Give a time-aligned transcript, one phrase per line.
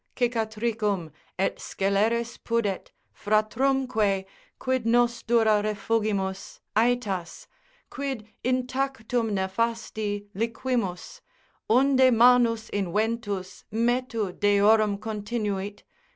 [0.17, 4.25] cicatricum, et sceleris pudet, Fratrumque:
[4.57, 7.45] quid nos dura refugimus AEtas?
[7.91, 11.21] quid intactum nefasti Liquimus?
[11.69, 15.83] Unde manus inventus Metu Deorum continuit?